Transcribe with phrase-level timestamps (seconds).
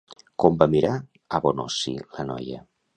[0.43, 0.95] Com va mirar
[1.39, 2.69] a Bonossi la noia?